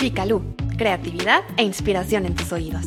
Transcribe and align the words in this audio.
Picalú, 0.00 0.40
creatividad 0.78 1.42
e 1.58 1.62
inspiración 1.62 2.24
en 2.24 2.34
tus 2.34 2.50
oídos. 2.52 2.86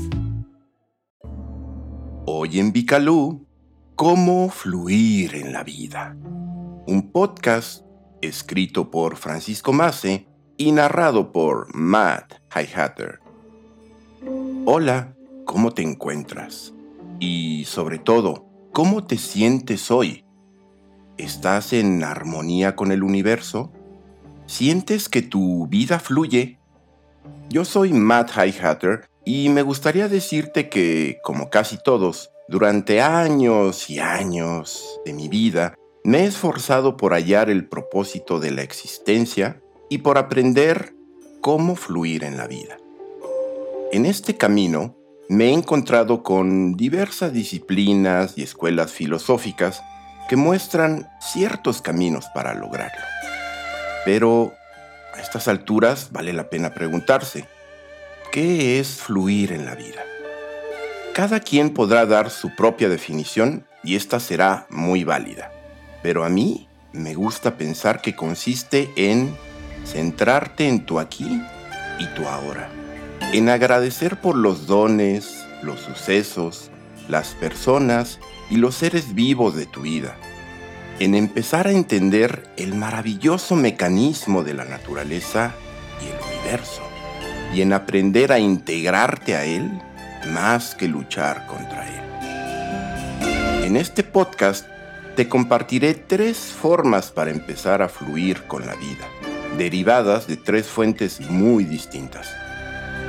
Hoy 2.26 2.60
en 2.60 2.74
Bicalú, 2.74 3.46
¿Cómo 3.96 4.50
fluir 4.50 5.36
en 5.36 5.54
la 5.54 5.64
vida? 5.64 6.18
Un 6.88 7.12
podcast 7.12 7.86
escrito 8.24 8.90
por 8.90 9.16
Francisco 9.16 9.74
Mace 9.74 10.26
y 10.58 10.72
narrado 10.72 11.32
por 11.32 11.68
Matt 11.76 12.34
Highhatter. 12.56 13.20
Hola, 14.66 15.16
¿cómo 15.46 15.72
te 15.72 15.84
encuentras? 15.84 16.74
Y 17.20 17.66
sobre 17.66 18.00
todo, 18.00 18.48
¿cómo 18.72 19.06
te 19.06 19.20
sientes 19.20 19.92
hoy? 19.92 20.26
¿Estás 21.20 21.74
en 21.74 22.04
armonía 22.04 22.76
con 22.76 22.92
el 22.92 23.04
universo? 23.04 23.72
¿Sientes 24.48 25.10
que 25.10 25.22
tu 25.22 25.68
vida 25.68 26.00
fluye? 26.00 26.58
Yo 27.54 27.66
soy 27.66 27.94
Matt 27.94 28.32
Highhatter 28.32 29.08
y 29.26 29.50
me 29.50 29.62
gustaría 29.62 30.08
decirte 30.08 30.70
que, 30.70 31.20
como 31.22 31.52
casi 31.52 31.78
todos, 31.78 32.32
durante 32.48 33.00
años 33.00 33.92
y 33.92 34.00
años 34.00 35.00
de 35.06 35.14
mi 35.14 35.30
vida, 35.30 35.76
me 36.04 36.22
he 36.22 36.26
esforzado 36.26 36.98
por 36.98 37.14
hallar 37.14 37.52
el 37.52 37.70
propósito 37.70 38.40
de 38.40 38.50
la 38.50 38.64
existencia 38.64 39.62
y 39.88 40.00
por 40.00 40.18
aprender 40.18 40.96
cómo 41.42 41.76
fluir 41.76 42.24
en 42.24 42.38
la 42.38 42.48
vida. 42.48 42.80
En 43.92 44.08
este 44.08 44.36
camino 44.36 44.98
me 45.30 45.50
he 45.50 45.54
encontrado 45.54 46.24
con 46.24 46.76
diversas 46.76 47.34
disciplinas 47.34 48.36
y 48.36 48.42
escuelas 48.42 48.92
filosóficas 48.92 49.84
que 50.28 50.38
muestran 50.38 51.08
ciertos 51.22 51.84
caminos 51.84 52.26
para 52.34 52.56
lograrlo. 52.56 53.06
Pero 54.06 54.54
a 55.14 55.22
estas 55.22 55.48
alturas 55.48 56.10
vale 56.12 56.34
la 56.34 56.50
pena 56.50 56.74
preguntarse, 56.74 57.48
¿qué 58.32 58.80
es 58.80 58.98
fluir 58.98 59.52
en 59.52 59.66
la 59.66 59.76
vida? 59.76 60.04
Cada 61.14 61.40
quien 61.40 61.72
podrá 61.72 62.06
dar 62.06 62.30
su 62.30 62.56
propia 62.56 62.90
definición 62.90 63.68
y 63.84 63.96
esta 63.96 64.20
será 64.20 64.66
muy 64.70 65.04
válida. 65.04 65.52
Pero 66.02 66.26
a 66.26 66.30
mí 66.30 66.68
me 66.92 67.14
gusta 67.14 67.58
pensar 67.58 68.02
que 68.02 68.16
consiste 68.16 68.92
en 68.96 69.36
centrarte 69.86 70.68
en 70.68 70.86
tu 70.86 71.00
aquí 71.00 71.42
y 72.00 72.08
tu 72.16 72.28
ahora. 72.28 72.70
En 73.32 73.50
agradecer 73.50 74.20
por 74.20 74.36
los 74.36 74.68
dones, 74.68 75.46
los 75.62 75.80
sucesos, 75.80 76.72
las 77.08 77.30
personas 77.36 78.20
y 78.50 78.58
los 78.58 78.76
seres 78.76 79.14
vivos 79.14 79.56
de 79.56 79.66
tu 79.66 79.82
vida. 79.82 80.18
En 81.00 81.16
empezar 81.16 81.68
a 81.68 81.72
entender 81.72 82.48
el 82.56 82.76
maravilloso 82.76 83.56
mecanismo 83.56 84.44
de 84.44 84.54
la 84.54 84.66
naturaleza 84.66 85.54
y 86.02 86.06
el 86.06 86.38
universo. 86.38 86.84
Y 87.54 87.62
en 87.62 87.74
aprender 87.74 88.32
a 88.32 88.40
integrarte 88.40 89.36
a 89.36 89.44
él 89.44 89.72
más 90.32 90.76
que 90.76 90.88
luchar 90.88 91.48
contra 91.48 91.88
él. 91.88 93.66
En 93.66 93.76
este 93.76 94.04
podcast 94.04 94.68
te 95.16 95.28
compartiré 95.28 95.94
tres 95.94 96.38
formas 96.38 97.12
para 97.12 97.32
empezar 97.32 97.82
a 97.82 97.90
fluir 97.90 98.44
con 98.44 98.66
la 98.66 98.76
vida, 98.76 99.08
derivadas 99.58 100.28
de 100.28 100.38
tres 100.38 100.68
fuentes 100.68 101.22
muy 101.22 101.64
distintas, 101.64 102.30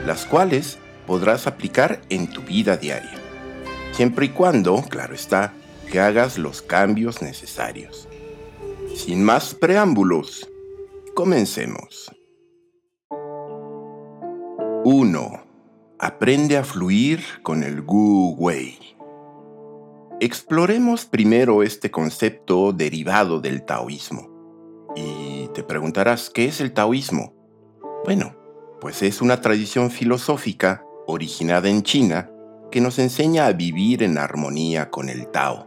las 0.07 0.27
cuales 0.27 0.79
podrás 1.07 1.47
aplicar 1.47 2.01
en 2.09 2.29
tu 2.29 2.43
vida 2.43 2.77
diaria, 2.77 3.19
siempre 3.93 4.27
y 4.27 4.29
cuando, 4.31 4.83
claro 4.83 5.15
está, 5.15 5.53
que 5.85 6.01
hagas 6.01 6.39
los 6.39 6.63
cambios 6.63 7.23
necesarios. 7.23 8.09
Sin 8.95 9.23
más 9.25 9.55
preámbulos, 9.55 10.49
comencemos. 11.15 12.11
1. 14.85 15.45
Aprende 15.99 16.59
a 16.59 16.65
fluir 16.65 17.23
con 17.43 17.63
el 17.63 17.83
Gu 17.83 18.37
Wei. 18.39 18.79
Exploremos 20.21 21.07
primero 21.07 21.63
este 21.63 21.91
concepto 21.91 22.73
derivado 22.73 23.41
del 23.41 23.65
taoísmo. 23.65 24.93
Y 24.95 25.49
te 25.55 25.63
preguntarás, 25.63 26.31
¿qué 26.31 26.45
es 26.45 26.61
el 26.61 26.73
taoísmo? 26.73 27.35
Bueno, 28.05 28.37
pues 28.81 29.03
es 29.03 29.23
una 29.23 29.41
tradición 29.41 29.91
filosófica 29.91 30.85
originada 31.07 31.69
en 31.69 31.83
China 31.83 32.31
que 32.71 32.81
nos 32.81 32.99
enseña 32.99 33.47
a 33.47 33.53
vivir 33.53 34.03
en 34.03 34.19
armonía 34.19 34.91
con 34.91 35.09
el 35.09 35.29
Tao, 35.29 35.67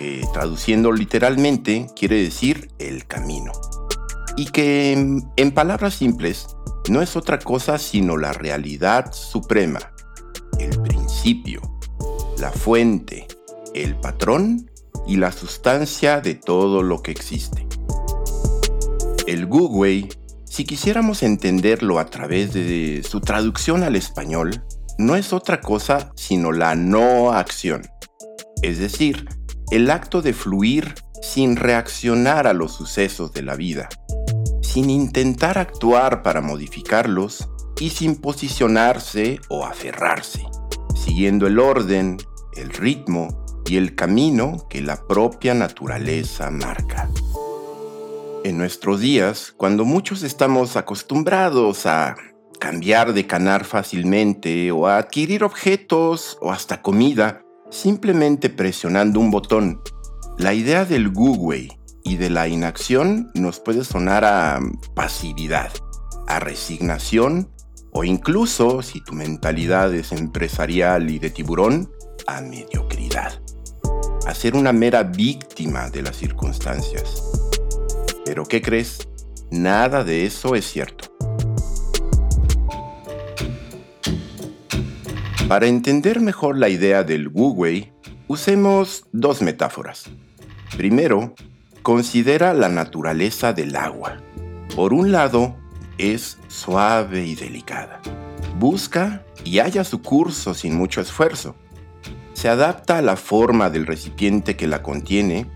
que 0.00 0.26
traduciendo 0.32 0.92
literalmente 0.92 1.86
quiere 1.94 2.22
decir 2.22 2.70
el 2.78 3.06
camino. 3.06 3.52
Y 4.34 4.46
que, 4.46 4.92
en 4.92 5.50
palabras 5.52 5.94
simples, 5.94 6.56
no 6.88 7.02
es 7.02 7.16
otra 7.16 7.38
cosa 7.38 7.76
sino 7.76 8.16
la 8.16 8.32
realidad 8.32 9.12
suprema, 9.12 9.92
el 10.58 10.80
principio, 10.80 11.60
la 12.38 12.50
fuente, 12.50 13.28
el 13.74 13.94
patrón 13.94 14.70
y 15.06 15.16
la 15.16 15.32
sustancia 15.32 16.22
de 16.22 16.34
todo 16.34 16.82
lo 16.82 17.02
que 17.02 17.10
existe. 17.10 17.66
El 19.26 19.44
Gu 19.44 19.84
si 20.44 20.64
quisiéramos 20.64 21.22
entenderlo 21.22 21.98
a 21.98 22.06
través 22.06 22.54
de 22.54 23.02
su 23.06 23.20
traducción 23.20 23.82
al 23.82 23.96
español, 23.96 24.64
no 24.96 25.14
es 25.14 25.34
otra 25.34 25.60
cosa 25.60 26.10
sino 26.16 26.52
la 26.52 26.74
no 26.74 27.32
acción, 27.32 27.82
es 28.62 28.78
decir, 28.78 29.28
el 29.70 29.88
acto 29.90 30.20
de 30.20 30.32
fluir 30.32 30.94
sin 31.22 31.54
reaccionar 31.54 32.46
a 32.46 32.52
los 32.52 32.72
sucesos 32.72 33.32
de 33.32 33.42
la 33.42 33.54
vida, 33.54 33.88
sin 34.62 34.90
intentar 34.90 35.58
actuar 35.58 36.22
para 36.22 36.40
modificarlos 36.40 37.48
y 37.78 37.90
sin 37.90 38.16
posicionarse 38.16 39.40
o 39.48 39.64
aferrarse, 39.64 40.44
siguiendo 40.94 41.46
el 41.46 41.58
orden, 41.60 42.18
el 42.56 42.70
ritmo 42.70 43.44
y 43.66 43.76
el 43.76 43.94
camino 43.94 44.66
que 44.68 44.80
la 44.80 45.06
propia 45.06 45.54
naturaleza 45.54 46.50
marca. 46.50 47.08
En 48.42 48.58
nuestros 48.58 49.00
días, 49.00 49.54
cuando 49.56 49.84
muchos 49.84 50.24
estamos 50.24 50.76
acostumbrados 50.76 51.86
a 51.86 52.16
cambiar 52.58 53.12
de 53.12 53.26
canar 53.26 53.64
fácilmente 53.64 54.72
o 54.72 54.88
a 54.88 54.98
adquirir 54.98 55.44
objetos 55.44 56.38
o 56.40 56.50
hasta 56.50 56.82
comida 56.82 57.42
simplemente 57.70 58.50
presionando 58.50 59.20
un 59.20 59.30
botón, 59.30 59.80
la 60.38 60.54
idea 60.54 60.84
del 60.84 61.10
Google 61.10 61.68
y 62.02 62.16
de 62.16 62.30
la 62.30 62.48
inacción 62.48 63.30
nos 63.34 63.60
puede 63.60 63.84
sonar 63.84 64.24
a 64.24 64.60
pasividad, 64.94 65.70
a 66.26 66.40
resignación 66.40 67.50
o 67.92 68.04
incluso, 68.04 68.82
si 68.82 69.02
tu 69.02 69.12
mentalidad 69.14 69.92
es 69.94 70.12
empresarial 70.12 71.10
y 71.10 71.18
de 71.18 71.30
tiburón, 71.30 71.90
a 72.26 72.40
mediocridad, 72.40 73.40
a 74.26 74.34
ser 74.34 74.54
una 74.54 74.72
mera 74.72 75.02
víctima 75.02 75.90
de 75.90 76.02
las 76.02 76.16
circunstancias. 76.16 77.22
Pero 78.24 78.44
¿qué 78.44 78.62
crees? 78.62 79.08
Nada 79.50 80.04
de 80.04 80.24
eso 80.24 80.54
es 80.54 80.70
cierto. 80.70 81.09
Para 85.50 85.66
entender 85.66 86.20
mejor 86.20 86.56
la 86.56 86.68
idea 86.68 87.02
del 87.02 87.26
Wu 87.26 87.50
Wei, 87.50 87.92
usemos 88.28 89.04
dos 89.10 89.42
metáforas. 89.42 90.08
Primero, 90.76 91.34
Considera 91.82 92.52
la 92.52 92.68
naturaleza 92.68 93.54
del 93.54 93.74
agua. 93.74 94.18
Por 94.76 94.92
un 94.92 95.12
lado, 95.12 95.56
es 95.96 96.38
suave 96.48 97.24
y 97.24 97.34
delicada. 97.34 98.00
Busca 98.58 99.24
y 99.44 99.60
halla 99.60 99.82
su 99.84 100.02
curso 100.02 100.52
sin 100.52 100.76
mucho 100.76 101.00
esfuerzo. 101.00 101.56
Se 102.34 102.50
adapta 102.50 102.98
a 102.98 103.02
la 103.02 103.16
forma 103.16 103.70
del 103.70 103.86
recipiente 103.86 104.56
que 104.56 104.66
la 104.66 104.82
contiene 104.82 105.50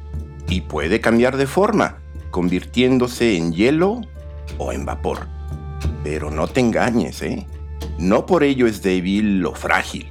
y 0.49 0.63
puede 0.63 1.01
cambiar 1.01 1.37
de 1.37 1.47
forma, 1.47 1.99
convirtiéndose 2.31 3.37
en 3.37 3.53
hielo 3.53 4.01
o 4.57 4.73
en 4.73 4.87
vapor. 4.87 5.29
Pero 6.03 6.31
no 6.31 6.49
te 6.49 6.61
engañes, 6.61 7.21
¿eh? 7.21 7.47
No 7.99 8.27
por 8.27 8.43
ello 8.43 8.67
es 8.67 8.83
débil 8.83 9.45
o 9.47 9.55
frágil. 9.55 10.11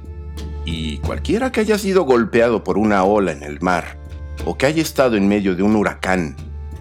Y 0.64 0.98
cualquiera 0.98 1.52
que 1.52 1.60
haya 1.60 1.78
sido 1.78 2.04
golpeado 2.04 2.64
por 2.64 2.78
una 2.78 3.04
ola 3.04 3.32
en 3.32 3.42
el 3.42 3.60
mar 3.60 3.98
o 4.44 4.56
que 4.56 4.66
haya 4.66 4.82
estado 4.82 5.16
en 5.16 5.28
medio 5.28 5.54
de 5.54 5.62
un 5.62 5.76
huracán 5.76 6.36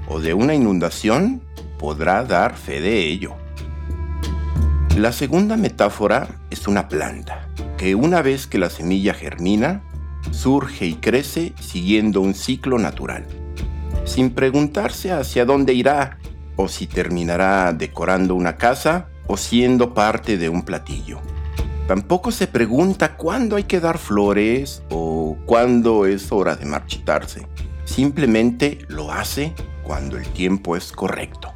o 0.07 0.19
de 0.19 0.33
una 0.33 0.53
inundación 0.53 1.41
podrá 1.77 2.23
dar 2.23 2.55
fe 2.55 2.81
de 2.81 3.07
ello. 3.07 3.35
La 4.97 5.11
segunda 5.11 5.57
metáfora 5.57 6.27
es 6.49 6.67
una 6.67 6.87
planta, 6.87 7.49
que 7.77 7.95
una 7.95 8.21
vez 8.21 8.47
que 8.47 8.59
la 8.59 8.69
semilla 8.69 9.13
germina, 9.13 9.81
surge 10.31 10.85
y 10.85 10.93
crece 10.93 11.53
siguiendo 11.59 12.21
un 12.21 12.33
ciclo 12.35 12.77
natural, 12.77 13.25
sin 14.05 14.29
preguntarse 14.29 15.11
hacia 15.11 15.45
dónde 15.45 15.73
irá 15.73 16.19
o 16.55 16.67
si 16.67 16.87
terminará 16.87 17.73
decorando 17.73 18.35
una 18.35 18.57
casa 18.57 19.09
siendo 19.37 19.93
parte 19.93 20.37
de 20.37 20.49
un 20.49 20.63
platillo. 20.63 21.19
Tampoco 21.87 22.31
se 22.31 22.47
pregunta 22.47 23.17
cuándo 23.17 23.57
hay 23.57 23.65
que 23.65 23.81
dar 23.81 23.97
flores 23.97 24.83
o 24.89 25.37
cuándo 25.45 26.05
es 26.05 26.31
hora 26.31 26.55
de 26.55 26.65
marchitarse. 26.65 27.45
Simplemente 27.83 28.79
lo 28.87 29.11
hace 29.11 29.53
cuando 29.83 30.17
el 30.17 30.25
tiempo 30.29 30.77
es 30.77 30.93
correcto. 30.93 31.51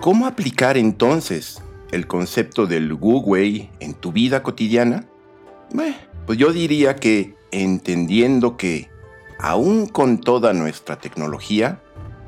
¿Cómo 0.00 0.26
aplicar 0.26 0.76
entonces 0.76 1.62
el 1.92 2.08
concepto 2.08 2.66
del 2.66 2.92
Wu 2.92 3.20
Wei 3.20 3.70
en 3.78 3.94
tu 3.94 4.12
vida 4.12 4.42
cotidiana? 4.42 5.06
pues 6.26 6.38
yo 6.38 6.52
diría 6.52 6.96
que 6.96 7.34
entendiendo 7.52 8.56
que, 8.56 8.88
aún 9.38 9.86
con 9.86 10.18
toda 10.18 10.52
nuestra 10.52 10.98
tecnología, 10.98 11.80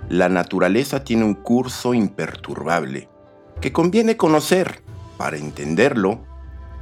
la 0.09 0.29
naturaleza 0.29 1.05
tiene 1.05 1.25
un 1.25 1.35
curso 1.35 1.95
imperturbable 1.95 3.09
que 3.61 3.73
conviene 3.73 4.17
conocer 4.17 4.83
para 5.17 5.37
entenderlo 5.37 6.21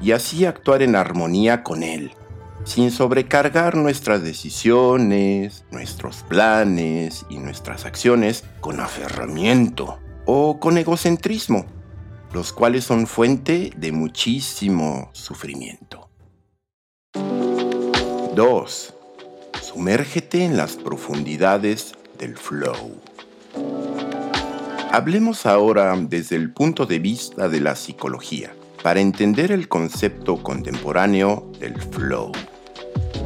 y 0.01 0.13
así 0.13 0.45
actuar 0.45 0.83
en 0.83 0.97
armonía 0.97 1.63
con 1.63 1.83
él, 1.83 2.13
sin 2.65 2.91
sobrecargar 2.91 3.77
nuestras 3.77 4.23
decisiones, 4.23 5.65
nuestros 5.71 6.25
planes 6.29 7.25
y 7.29 7.39
nuestras 7.39 7.85
acciones 7.85 8.45
con 8.61 8.81
aferramiento 8.81 9.99
o 10.27 10.59
con 10.59 10.79
egocentrismo, 10.79 11.67
los 12.33 12.53
cuales 12.53 12.85
son 12.85 13.07
fuente 13.07 13.73
de 13.77 13.93
muchísimo 13.93 15.11
sufrimiento. 15.13 16.11
2. 18.35 18.95
Sumérgete 19.63 20.45
en 20.45 20.57
las 20.57 20.75
profundidades 20.75 21.95
del 22.19 22.37
flow. 22.37 23.14
Hablemos 24.95 25.45
ahora 25.45 25.93
desde 25.99 26.37
el 26.37 26.53
punto 26.53 26.87
de 26.87 27.01
vista 27.01 27.49
de 27.49 27.59
la 27.59 27.75
psicología, 27.75 28.55
para 28.81 29.01
entender 29.01 29.51
el 29.51 29.67
concepto 29.67 30.41
contemporáneo 30.41 31.51
del 31.59 31.83
flow. 31.83 32.31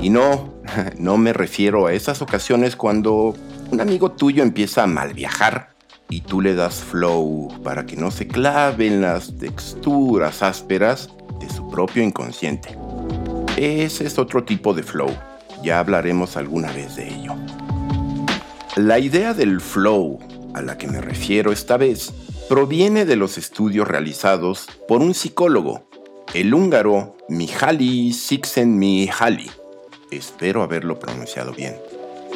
Y 0.00 0.08
no, 0.08 0.54
no 0.98 1.18
me 1.18 1.34
refiero 1.34 1.86
a 1.86 1.92
esas 1.92 2.22
ocasiones 2.22 2.74
cuando 2.74 3.34
un 3.70 3.82
amigo 3.82 4.12
tuyo 4.12 4.42
empieza 4.42 4.84
a 4.84 4.86
mal 4.86 5.12
viajar 5.12 5.74
y 6.08 6.22
tú 6.22 6.40
le 6.40 6.54
das 6.54 6.76
flow 6.76 7.48
para 7.62 7.84
que 7.84 7.96
no 7.96 8.10
se 8.10 8.26
claven 8.26 9.02
las 9.02 9.36
texturas 9.36 10.42
ásperas 10.42 11.10
de 11.38 11.50
su 11.50 11.68
propio 11.68 12.02
inconsciente. 12.02 12.78
Ese 13.58 14.06
es 14.06 14.18
otro 14.18 14.42
tipo 14.42 14.72
de 14.72 14.84
flow, 14.84 15.10
ya 15.62 15.80
hablaremos 15.80 16.38
alguna 16.38 16.72
vez 16.72 16.96
de 16.96 17.08
ello. 17.08 17.34
La 18.76 18.98
idea 18.98 19.34
del 19.34 19.60
flow 19.60 20.18
a 20.58 20.62
la 20.62 20.76
que 20.76 20.88
me 20.88 21.00
refiero 21.00 21.52
esta 21.52 21.76
vez 21.76 22.12
proviene 22.48 23.04
de 23.04 23.16
los 23.16 23.38
estudios 23.38 23.86
realizados 23.86 24.66
por 24.86 25.00
un 25.00 25.14
psicólogo, 25.14 25.88
el 26.34 26.52
húngaro 26.52 27.16
Mihaly 27.28 28.12
Csikszentmihalyi. 28.12 29.50
Espero 30.10 30.62
haberlo 30.62 30.98
pronunciado 30.98 31.52
bien 31.52 31.76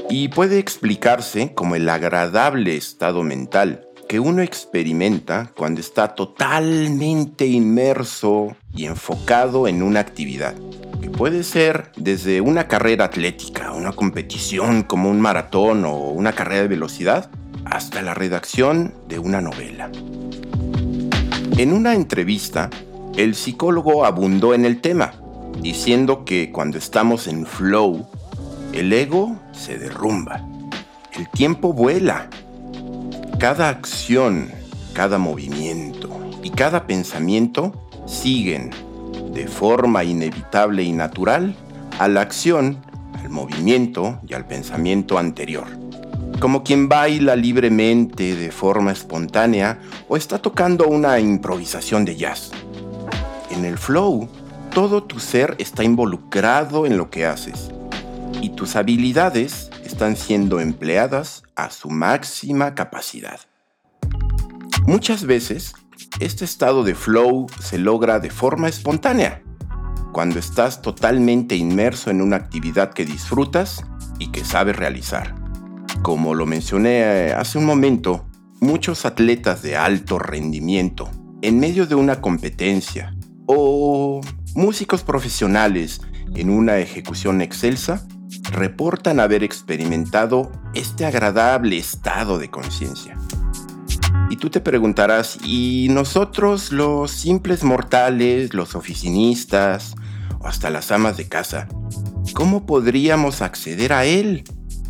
y 0.08 0.28
puede 0.28 0.58
explicarse 0.58 1.54
como 1.54 1.74
el 1.74 1.88
agradable 1.88 2.76
estado 2.76 3.22
mental 3.22 3.88
que 4.08 4.20
uno 4.20 4.42
experimenta 4.42 5.50
cuando 5.56 5.80
está 5.80 6.14
totalmente 6.14 7.46
inmerso 7.46 8.54
y 8.74 8.84
enfocado 8.84 9.66
en 9.66 9.82
una 9.82 10.00
actividad, 10.00 10.54
que 11.00 11.08
puede 11.08 11.42
ser 11.42 11.92
desde 11.96 12.40
una 12.40 12.68
carrera 12.68 13.06
atlética, 13.06 13.72
una 13.72 13.92
competición 13.92 14.82
como 14.82 15.08
un 15.08 15.20
maratón 15.20 15.84
o 15.86 15.96
una 16.10 16.32
carrera 16.32 16.62
de 16.62 16.68
velocidad, 16.68 17.30
hasta 17.72 18.02
la 18.02 18.12
redacción 18.12 18.92
de 19.08 19.18
una 19.18 19.40
novela. 19.40 19.90
En 21.56 21.72
una 21.72 21.94
entrevista, 21.94 22.68
el 23.16 23.34
psicólogo 23.34 24.04
abundó 24.04 24.52
en 24.52 24.66
el 24.66 24.82
tema, 24.82 25.14
diciendo 25.62 26.26
que 26.26 26.52
cuando 26.52 26.76
estamos 26.76 27.26
en 27.26 27.46
flow, 27.46 28.06
el 28.74 28.92
ego 28.92 29.38
se 29.52 29.78
derrumba. 29.78 30.46
El 31.14 31.30
tiempo 31.30 31.72
vuela. 31.72 32.28
Cada 33.38 33.70
acción, 33.70 34.50
cada 34.92 35.16
movimiento 35.16 36.10
y 36.42 36.50
cada 36.50 36.86
pensamiento 36.86 37.88
siguen 38.06 38.68
de 39.32 39.46
forma 39.48 40.04
inevitable 40.04 40.82
y 40.82 40.92
natural 40.92 41.56
a 41.98 42.08
la 42.08 42.20
acción, 42.20 42.84
al 43.14 43.30
movimiento 43.30 44.20
y 44.28 44.34
al 44.34 44.46
pensamiento 44.46 45.16
anterior. 45.16 45.81
Como 46.42 46.64
quien 46.64 46.88
baila 46.88 47.36
libremente 47.36 48.34
de 48.34 48.50
forma 48.50 48.90
espontánea 48.90 49.78
o 50.08 50.16
está 50.16 50.38
tocando 50.38 50.88
una 50.88 51.20
improvisación 51.20 52.04
de 52.04 52.16
jazz. 52.16 52.50
En 53.50 53.64
el 53.64 53.78
flow, 53.78 54.28
todo 54.74 55.04
tu 55.04 55.20
ser 55.20 55.54
está 55.60 55.84
involucrado 55.84 56.84
en 56.84 56.96
lo 56.96 57.10
que 57.10 57.26
haces 57.26 57.70
y 58.40 58.48
tus 58.56 58.74
habilidades 58.74 59.70
están 59.84 60.16
siendo 60.16 60.58
empleadas 60.58 61.44
a 61.54 61.70
su 61.70 61.90
máxima 61.90 62.74
capacidad. 62.74 63.38
Muchas 64.84 65.24
veces, 65.24 65.74
este 66.18 66.44
estado 66.44 66.82
de 66.82 66.96
flow 66.96 67.46
se 67.60 67.78
logra 67.78 68.18
de 68.18 68.30
forma 68.30 68.68
espontánea, 68.68 69.44
cuando 70.12 70.40
estás 70.40 70.82
totalmente 70.82 71.54
inmerso 71.54 72.10
en 72.10 72.20
una 72.20 72.34
actividad 72.34 72.92
que 72.92 73.04
disfrutas 73.04 73.84
y 74.18 74.32
que 74.32 74.44
sabes 74.44 74.74
realizar. 74.74 75.41
Como 76.02 76.34
lo 76.34 76.46
mencioné 76.46 77.00
eh, 77.28 77.32
hace 77.32 77.58
un 77.58 77.64
momento, 77.64 78.26
muchos 78.60 79.06
atletas 79.06 79.62
de 79.62 79.76
alto 79.76 80.18
rendimiento, 80.18 81.08
en 81.42 81.60
medio 81.60 81.86
de 81.86 81.94
una 81.94 82.20
competencia, 82.20 83.14
o 83.46 84.20
músicos 84.56 85.04
profesionales 85.04 86.00
en 86.34 86.50
una 86.50 86.78
ejecución 86.78 87.40
excelsa, 87.40 88.04
reportan 88.50 89.20
haber 89.20 89.44
experimentado 89.44 90.50
este 90.74 91.04
agradable 91.04 91.78
estado 91.78 92.38
de 92.38 92.50
conciencia. 92.50 93.16
Y 94.28 94.36
tú 94.38 94.50
te 94.50 94.60
preguntarás, 94.60 95.38
¿y 95.44 95.86
nosotros 95.90 96.72
los 96.72 97.12
simples 97.12 97.62
mortales, 97.62 98.54
los 98.54 98.74
oficinistas 98.74 99.94
o 100.40 100.48
hasta 100.48 100.68
las 100.68 100.90
amas 100.90 101.16
de 101.16 101.28
casa, 101.28 101.68
cómo 102.34 102.66
podríamos 102.66 103.40
acceder 103.40 103.92
a 103.92 104.04
él 104.04 104.42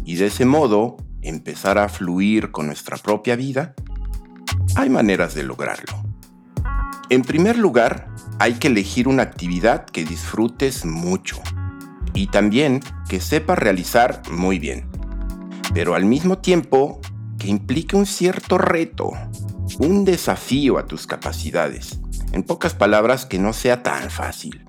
y 0.05 0.17
de 0.17 0.27
ese 0.27 0.45
modo 0.45 0.97
empezar 1.23 1.79
a 1.79 1.89
fluir 1.89 2.51
con 2.51 2.67
nuestra 2.67 2.97
propia 2.97 3.37
vida? 3.37 3.75
Hay 4.77 4.91
maneras 4.91 5.35
de 5.35 5.45
lograrlo. 5.45 6.03
En 7.09 7.23
primer 7.23 7.59
lugar, 7.59 8.09
hay 8.39 8.55
que 8.55 8.69
elegir 8.69 9.09
una 9.09 9.23
actividad 9.23 9.85
que 9.87 10.05
disfrutes 10.05 10.85
mucho 10.85 11.41
y 12.15 12.27
también 12.27 12.81
que 13.09 13.21
sepa 13.21 13.55
realizar 13.55 14.23
muy 14.31 14.59
bien, 14.59 14.89
pero 15.75 15.95
al 15.95 16.05
mismo 16.05 16.39
tiempo 16.39 17.01
que 17.39 17.49
implique 17.49 17.97
un 17.97 18.07
cierto 18.07 18.59
reto, 18.59 19.13
un 19.79 20.05
desafío 20.05 20.79
a 20.79 20.87
tus 20.87 21.07
capacidades. 21.07 22.01
En 22.33 22.43
pocas 22.43 22.75
palabras, 22.75 23.27
que 23.27 23.39
no 23.39 23.53
sea 23.53 23.83
tan 23.83 24.11
fácil. 24.11 24.65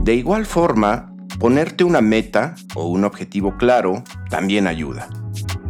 De 0.00 0.14
igual 0.14 0.46
forma, 0.46 1.14
ponerte 1.38 1.84
una 1.84 2.00
meta 2.00 2.54
o 2.74 2.86
un 2.86 3.04
objetivo 3.04 3.56
claro 3.56 4.02
también 4.30 4.66
ayuda. 4.66 5.08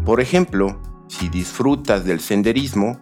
Por 0.05 0.21
ejemplo, 0.21 0.81
si 1.09 1.29
disfrutas 1.29 2.05
del 2.05 2.21
senderismo, 2.21 3.01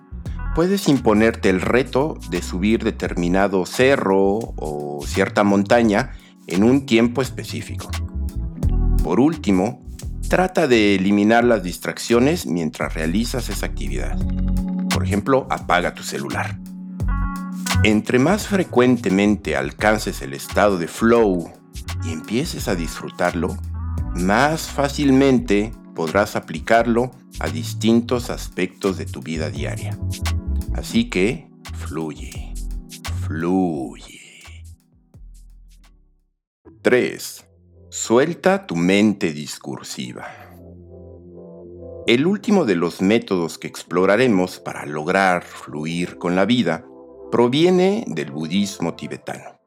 puedes 0.54 0.88
imponerte 0.88 1.49
el 1.49 1.62
reto 1.62 2.19
de 2.28 2.42
subir 2.42 2.85
determinado 2.85 3.64
cerro 3.64 4.38
o 4.57 5.00
cierta 5.07 5.42
montaña 5.42 6.12
en 6.47 6.62
un 6.62 6.85
tiempo 6.85 7.23
específico. 7.23 7.90
Por 9.02 9.19
último, 9.19 9.83
trata 10.28 10.66
de 10.66 10.95
eliminar 10.95 11.45
las 11.45 11.62
distracciones 11.62 12.47
mientras 12.47 12.92
realizas 12.92 13.49
esa 13.49 13.66
actividad. 13.66 14.19
Por 14.92 15.02
ejemplo, 15.02 15.47
apaga 15.49 15.95
tu 15.95 16.02
celular. 16.02 16.59
Entre 17.83 18.19
más 18.19 18.47
frecuentemente 18.47 19.57
alcances 19.57 20.21
el 20.21 20.35
estado 20.35 20.76
de 20.76 20.87
flow 20.87 21.50
y 22.04 22.12
empieces 22.12 22.69
a 22.69 22.75
disfrutarlo, 22.75 23.57
más 24.14 24.69
fácilmente 24.69 25.73
podrás 25.94 26.37
aplicarlo 26.37 27.11
a 27.38 27.49
distintos 27.49 28.30
aspectos 28.30 28.97
de 28.97 29.06
tu 29.06 29.20
vida 29.20 29.50
diaria. 29.50 29.99
Así 30.75 31.11
que, 31.11 31.50
fluye, 31.75 32.52
fluye. 33.26 34.20
3. 36.82 37.44
Suelta 37.90 38.66
tu 38.66 38.76
mente 38.76 39.32
discursiva. 39.32 40.26
El 42.06 42.26
último 42.26 42.64
de 42.64 42.75
los 42.75 43.02
métodos 43.02 43.59
que 43.59 43.68
exploraremos 43.68 44.59
para 44.59 44.87
lograr 44.87 45.44
fluir 45.44 46.16
con 46.16 46.35
la 46.35 46.44
vida 46.44 46.85
proviene 47.30 48.04
del 48.09 48.30
budismo 48.30 48.94
tibetano, 48.94 49.61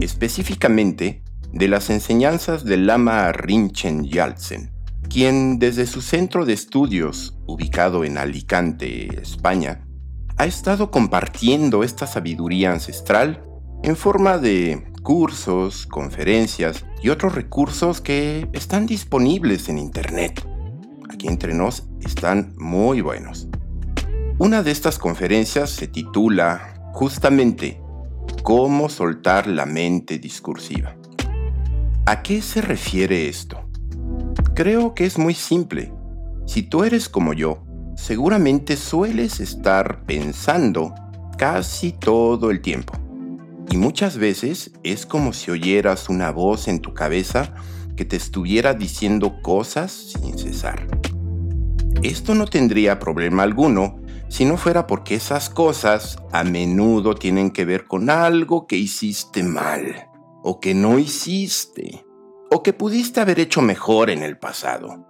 específicamente 0.00 1.22
de 1.52 1.68
las 1.68 1.90
enseñanzas 1.90 2.64
del 2.64 2.86
lama 2.86 3.30
Rinchen 3.32 4.04
Yaltsen, 4.04 4.72
quien 5.10 5.58
desde 5.58 5.86
su 5.86 6.00
centro 6.00 6.46
de 6.46 6.52
estudios, 6.52 7.36
ubicado 7.46 8.04
en 8.04 8.16
Alicante, 8.16 9.20
España, 9.20 9.84
ha 10.36 10.46
estado 10.46 10.92
compartiendo 10.92 11.82
esta 11.82 12.06
sabiduría 12.06 12.72
ancestral 12.72 13.44
en 13.82 13.96
forma 13.96 14.38
de 14.38 14.92
cursos, 15.02 15.86
conferencias 15.86 16.86
y 17.02 17.08
otros 17.08 17.34
recursos 17.34 18.00
que 18.00 18.48
están 18.52 18.86
disponibles 18.86 19.68
en 19.68 19.78
Internet. 19.78 20.46
Aquí 21.12 21.26
entre 21.26 21.54
nos 21.54 21.88
están 22.00 22.54
muy 22.56 23.00
buenos. 23.00 23.48
Una 24.38 24.62
de 24.62 24.70
estas 24.70 24.98
conferencias 24.98 25.70
se 25.70 25.88
titula 25.88 26.90
justamente 26.94 27.82
¿Cómo 28.44 28.88
soltar 28.88 29.48
la 29.48 29.66
mente 29.66 30.18
discursiva? 30.18 30.96
¿A 32.06 32.22
qué 32.22 32.40
se 32.40 32.62
refiere 32.62 33.28
esto? 33.28 33.69
Creo 34.60 34.94
que 34.94 35.06
es 35.06 35.16
muy 35.16 35.32
simple. 35.32 35.90
Si 36.44 36.62
tú 36.62 36.84
eres 36.84 37.08
como 37.08 37.32
yo, 37.32 37.62
seguramente 37.96 38.76
sueles 38.76 39.40
estar 39.40 40.04
pensando 40.04 40.94
casi 41.38 41.92
todo 41.92 42.50
el 42.50 42.60
tiempo. 42.60 42.92
Y 43.70 43.78
muchas 43.78 44.18
veces 44.18 44.72
es 44.82 45.06
como 45.06 45.32
si 45.32 45.50
oyeras 45.50 46.10
una 46.10 46.30
voz 46.30 46.68
en 46.68 46.80
tu 46.80 46.92
cabeza 46.92 47.54
que 47.96 48.04
te 48.04 48.16
estuviera 48.16 48.74
diciendo 48.74 49.40
cosas 49.40 49.92
sin 49.92 50.36
cesar. 50.36 50.86
Esto 52.02 52.34
no 52.34 52.44
tendría 52.44 52.98
problema 52.98 53.44
alguno 53.44 54.02
si 54.28 54.44
no 54.44 54.58
fuera 54.58 54.86
porque 54.86 55.14
esas 55.14 55.48
cosas 55.48 56.18
a 56.32 56.44
menudo 56.44 57.14
tienen 57.14 57.50
que 57.50 57.64
ver 57.64 57.86
con 57.86 58.10
algo 58.10 58.66
que 58.66 58.76
hiciste 58.76 59.42
mal, 59.42 60.10
o 60.42 60.60
que 60.60 60.74
no 60.74 60.98
hiciste, 60.98 62.04
o 62.50 62.62
que 62.62 62.72
pudiste 62.72 63.20
haber 63.20 63.38
hecho 63.38 63.62
mejor 63.62 64.10
en 64.10 64.22
el 64.22 64.36
pasado. 64.36 65.06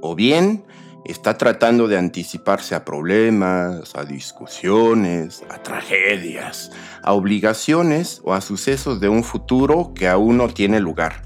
O 0.00 0.14
bien 0.14 0.64
está 1.04 1.38
tratando 1.38 1.88
de 1.88 1.96
anticiparse 1.96 2.74
a 2.74 2.84
problemas, 2.84 3.94
a 3.96 4.04
discusiones, 4.04 5.42
a 5.48 5.62
tragedias, 5.62 6.70
a 7.02 7.14
obligaciones 7.14 8.20
o 8.24 8.34
a 8.34 8.42
sucesos 8.42 9.00
de 9.00 9.08
un 9.08 9.24
futuro 9.24 9.92
que 9.94 10.08
aún 10.08 10.36
no 10.36 10.48
tiene 10.48 10.78
lugar. 10.78 11.22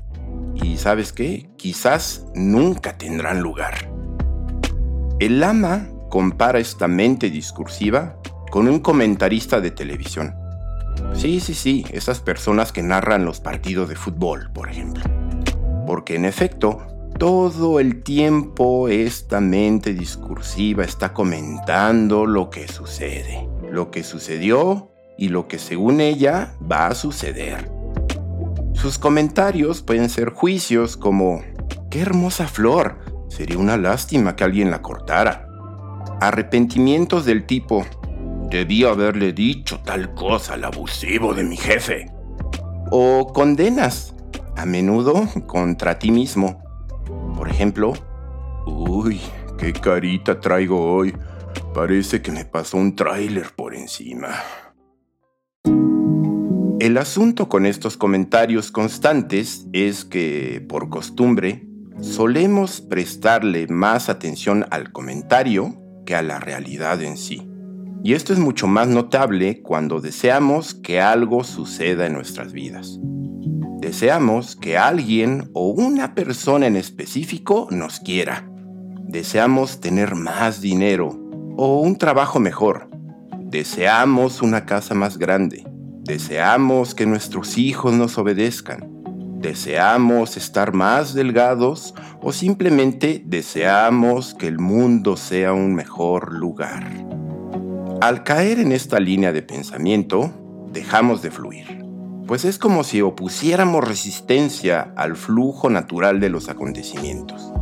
Y 0.54 0.76
sabes 0.76 1.12
qué, 1.12 1.50
quizás 1.56 2.26
nunca 2.34 2.96
tendrán 2.96 3.40
lugar. 3.40 3.90
El 5.18 5.40
lama 5.40 5.88
compara 6.08 6.60
esta 6.60 6.86
mente 6.86 7.30
discursiva 7.30 8.16
con 8.50 8.68
un 8.68 8.78
comentarista 8.78 9.60
de 9.60 9.72
televisión. 9.72 10.34
Sí, 11.14 11.40
sí, 11.40 11.54
sí, 11.54 11.84
esas 11.90 12.20
personas 12.20 12.70
que 12.70 12.82
narran 12.82 13.24
los 13.24 13.40
partidos 13.40 13.88
de 13.88 13.96
fútbol, 13.96 14.50
por 14.52 14.70
ejemplo. 14.70 15.21
Porque 15.92 16.14
en 16.14 16.24
efecto, 16.24 16.86
todo 17.18 17.78
el 17.78 18.02
tiempo 18.02 18.88
esta 18.88 19.42
mente 19.42 19.92
discursiva 19.92 20.84
está 20.84 21.12
comentando 21.12 22.24
lo 22.24 22.48
que 22.48 22.66
sucede, 22.66 23.46
lo 23.70 23.90
que 23.90 24.02
sucedió 24.02 24.90
y 25.18 25.28
lo 25.28 25.48
que 25.48 25.58
según 25.58 26.00
ella 26.00 26.54
va 26.60 26.86
a 26.86 26.94
suceder. 26.94 27.70
Sus 28.72 28.98
comentarios 28.98 29.82
pueden 29.82 30.08
ser 30.08 30.30
juicios 30.30 30.96
como, 30.96 31.42
qué 31.90 32.00
hermosa 32.00 32.48
flor, 32.48 32.96
sería 33.28 33.58
una 33.58 33.76
lástima 33.76 34.34
que 34.34 34.44
alguien 34.44 34.70
la 34.70 34.80
cortara 34.80 35.46
arrepentimientos 36.22 37.26
del 37.26 37.44
tipo, 37.44 37.84
debí 38.48 38.84
haberle 38.84 39.34
dicho 39.34 39.78
tal 39.84 40.14
cosa 40.14 40.54
al 40.54 40.64
abusivo 40.64 41.34
de 41.34 41.44
mi 41.44 41.58
jefe. 41.58 42.06
O 42.90 43.30
condenas, 43.34 44.11
a 44.56 44.66
menudo 44.66 45.28
contra 45.46 45.98
ti 45.98 46.10
mismo. 46.10 46.62
Por 47.36 47.48
ejemplo, 47.48 47.92
uy, 48.66 49.20
qué 49.58 49.72
carita 49.72 50.40
traigo 50.40 50.92
hoy. 50.92 51.14
Parece 51.74 52.22
que 52.22 52.32
me 52.32 52.44
pasó 52.44 52.76
un 52.76 52.94
tráiler 52.96 53.54
por 53.54 53.74
encima. 53.74 54.28
El 56.80 56.98
asunto 56.98 57.48
con 57.48 57.64
estos 57.64 57.96
comentarios 57.96 58.72
constantes 58.72 59.66
es 59.72 60.04
que, 60.04 60.64
por 60.68 60.88
costumbre, 60.88 61.64
solemos 62.00 62.80
prestarle 62.80 63.68
más 63.68 64.08
atención 64.08 64.66
al 64.70 64.90
comentario 64.90 65.80
que 66.04 66.16
a 66.16 66.22
la 66.22 66.40
realidad 66.40 67.00
en 67.02 67.16
sí. 67.16 67.48
Y 68.02 68.14
esto 68.14 68.32
es 68.32 68.40
mucho 68.40 68.66
más 68.66 68.88
notable 68.88 69.62
cuando 69.62 70.00
deseamos 70.00 70.74
que 70.74 71.00
algo 71.00 71.44
suceda 71.44 72.06
en 72.06 72.14
nuestras 72.14 72.52
vidas. 72.52 72.98
Deseamos 73.82 74.54
que 74.54 74.78
alguien 74.78 75.50
o 75.54 75.70
una 75.70 76.14
persona 76.14 76.68
en 76.68 76.76
específico 76.76 77.66
nos 77.72 77.98
quiera. 77.98 78.48
Deseamos 79.08 79.80
tener 79.80 80.14
más 80.14 80.60
dinero 80.60 81.08
o 81.56 81.80
un 81.80 81.98
trabajo 81.98 82.38
mejor. 82.38 82.88
Deseamos 83.40 84.40
una 84.40 84.66
casa 84.66 84.94
más 84.94 85.18
grande. 85.18 85.66
Deseamos 86.04 86.94
que 86.94 87.06
nuestros 87.06 87.58
hijos 87.58 87.92
nos 87.92 88.18
obedezcan. 88.18 88.88
Deseamos 89.40 90.36
estar 90.36 90.72
más 90.72 91.12
delgados 91.12 91.92
o 92.20 92.32
simplemente 92.32 93.24
deseamos 93.26 94.34
que 94.34 94.46
el 94.46 94.60
mundo 94.60 95.16
sea 95.16 95.54
un 95.54 95.74
mejor 95.74 96.32
lugar. 96.32 96.88
Al 98.00 98.22
caer 98.22 98.60
en 98.60 98.70
esta 98.70 99.00
línea 99.00 99.32
de 99.32 99.42
pensamiento, 99.42 100.30
dejamos 100.72 101.20
de 101.20 101.32
fluir, 101.32 101.84
pues 102.32 102.46
es 102.46 102.56
como 102.56 102.82
si 102.82 103.02
opusiéramos 103.02 103.86
resistencia 103.86 104.94
al 104.96 105.16
flujo 105.16 105.68
natural 105.68 106.18
de 106.18 106.30
los 106.30 106.48
acontecimientos. 106.48 107.52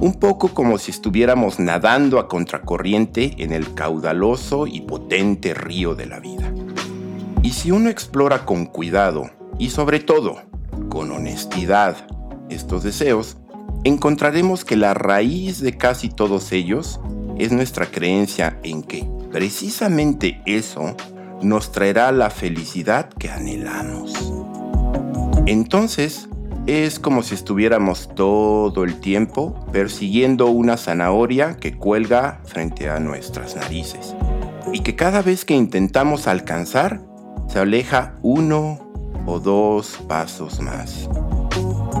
Un 0.00 0.14
poco 0.18 0.54
como 0.54 0.78
si 0.78 0.92
estuviéramos 0.92 1.58
nadando 1.58 2.18
a 2.18 2.26
contracorriente 2.26 3.34
en 3.36 3.52
el 3.52 3.74
caudaloso 3.74 4.66
y 4.66 4.80
potente 4.80 5.52
río 5.52 5.94
de 5.94 6.06
la 6.06 6.20
vida. 6.20 6.50
Y 7.42 7.50
si 7.50 7.70
uno 7.70 7.90
explora 7.90 8.46
con 8.46 8.64
cuidado 8.64 9.30
y 9.58 9.68
sobre 9.68 10.00
todo 10.00 10.40
con 10.88 11.10
honestidad 11.10 11.94
estos 12.48 12.82
deseos, 12.82 13.36
encontraremos 13.84 14.64
que 14.64 14.76
la 14.76 14.94
raíz 14.94 15.60
de 15.60 15.76
casi 15.76 16.08
todos 16.08 16.50
ellos 16.52 16.98
es 17.36 17.52
nuestra 17.52 17.84
creencia 17.84 18.58
en 18.62 18.84
que 18.84 19.06
precisamente 19.30 20.40
eso 20.46 20.96
nos 21.44 21.72
traerá 21.72 22.10
la 22.10 22.30
felicidad 22.30 23.08
que 23.10 23.30
anhelamos. 23.30 24.32
Entonces, 25.46 26.28
es 26.66 26.98
como 26.98 27.22
si 27.22 27.34
estuviéramos 27.34 28.08
todo 28.14 28.84
el 28.84 28.98
tiempo 28.98 29.54
persiguiendo 29.70 30.46
una 30.46 30.78
zanahoria 30.78 31.56
que 31.56 31.76
cuelga 31.76 32.40
frente 32.44 32.88
a 32.88 32.98
nuestras 32.98 33.54
narices 33.54 34.14
y 34.72 34.80
que 34.80 34.96
cada 34.96 35.20
vez 35.20 35.44
que 35.44 35.54
intentamos 35.54 36.26
alcanzar 36.26 37.00
se 37.48 37.58
aleja 37.58 38.14
uno 38.22 38.78
o 39.26 39.38
dos 39.38 39.98
pasos 40.08 40.60
más. 40.60 41.10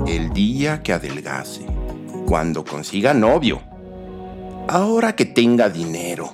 El 0.06 0.32
día 0.32 0.82
que 0.82 0.94
adelgase, 0.94 1.66
cuando 2.26 2.64
consiga 2.64 3.12
novio, 3.12 3.60
ahora 4.68 5.14
que 5.14 5.26
tenga 5.26 5.68
dinero, 5.68 6.32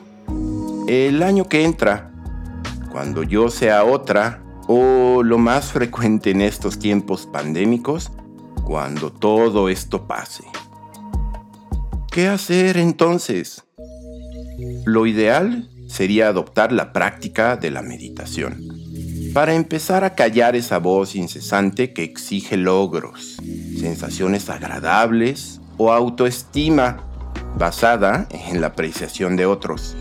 el 0.86 1.22
año 1.24 1.48
que 1.48 1.64
entra, 1.64 2.09
cuando 2.90 3.22
yo 3.22 3.50
sea 3.50 3.84
otra, 3.84 4.42
o 4.66 5.22
lo 5.22 5.38
más 5.38 5.72
frecuente 5.72 6.30
en 6.30 6.42
estos 6.42 6.78
tiempos 6.78 7.26
pandémicos, 7.26 8.10
cuando 8.64 9.10
todo 9.10 9.68
esto 9.68 10.06
pase. 10.06 10.44
¿Qué 12.10 12.28
hacer 12.28 12.76
entonces? 12.76 13.64
Lo 14.84 15.06
ideal 15.06 15.68
sería 15.88 16.28
adoptar 16.28 16.72
la 16.72 16.92
práctica 16.92 17.56
de 17.56 17.70
la 17.70 17.82
meditación 17.82 18.80
para 19.32 19.54
empezar 19.54 20.04
a 20.04 20.14
callar 20.14 20.56
esa 20.56 20.78
voz 20.78 21.14
incesante 21.14 21.92
que 21.92 22.02
exige 22.02 22.56
logros, 22.56 23.36
sensaciones 23.78 24.48
agradables 24.50 25.60
o 25.76 25.92
autoestima 25.92 27.04
basada 27.56 28.26
en 28.30 28.60
la 28.60 28.68
apreciación 28.68 29.36
de 29.36 29.46
otros. 29.46 29.96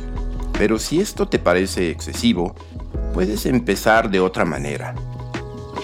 Pero 0.57 0.79
si 0.79 0.99
esto 0.99 1.27
te 1.27 1.39
parece 1.39 1.89
excesivo, 1.91 2.55
puedes 3.19 3.45
empezar 3.45 4.09
de 4.09 4.21
otra 4.21 4.45
manera, 4.45 4.95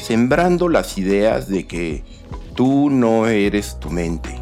sembrando 0.02 0.70
las 0.70 0.98
ideas 0.98 1.50
de 1.50 1.68
que 1.68 2.02
tú 2.54 2.90
no 2.90 3.28
eres 3.28 3.78
tu 3.78 3.90
mente, 3.90 4.40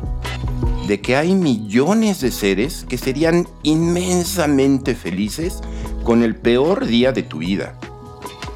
de 0.87 1.01
que 1.01 1.15
hay 1.15 1.33
millones 1.33 2.21
de 2.21 2.29
seres 2.29 2.85
que 2.87 2.99
serían 2.99 3.47
inmensamente 3.63 4.93
felices 4.93 5.61
con 6.03 6.21
el 6.21 6.35
peor 6.35 6.85
día 6.85 7.11
de 7.11 7.23
tu 7.23 7.39
vida 7.39 7.79